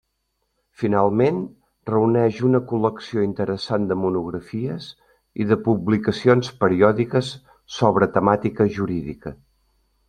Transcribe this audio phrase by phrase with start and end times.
[0.83, 1.35] Finalment,
[1.89, 4.89] reuneix una col·lecció interessant de monografies
[5.45, 7.33] i de publicacions periòdiques
[7.81, 9.39] sobre temàtica jurídica.